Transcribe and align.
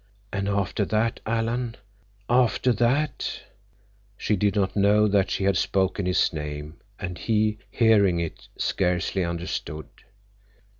"And 0.33 0.49
after 0.49 0.83
that, 0.85 1.19
Alan; 1.27 1.77
after 2.27 2.73
that—" 2.73 3.43
She 4.17 4.35
did 4.35 4.55
not 4.55 4.75
know 4.75 5.07
that 5.07 5.29
she 5.29 5.43
had 5.43 5.57
spoken 5.57 6.07
his 6.07 6.33
name, 6.33 6.77
and 6.99 7.19
he, 7.19 7.59
hearing 7.69 8.19
it, 8.19 8.47
scarcely 8.57 9.23
understood. 9.23 9.85